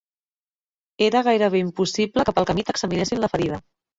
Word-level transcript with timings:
Era 1.07 1.21
gairebé 1.27 1.59
impossible 1.65 2.25
que 2.29 2.35
pel 2.39 2.49
camí 2.53 2.65
t'examinessin 2.71 3.23
la 3.25 3.33
ferida 3.35 3.63